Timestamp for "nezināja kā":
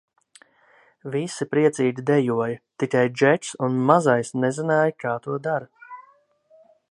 4.47-5.17